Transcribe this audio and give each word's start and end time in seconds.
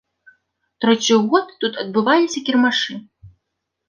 Тройчы 0.85 1.11
ў 1.15 1.19
год 1.33 1.51
тут 1.63 1.73
адбываліся 1.83 2.39
кірмашы. 2.47 2.97